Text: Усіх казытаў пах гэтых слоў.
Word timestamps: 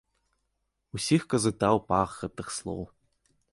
Усіх 0.99 1.27
казытаў 1.35 1.75
пах 1.93 2.17
гэтых 2.25 2.47
слоў. 2.59 2.83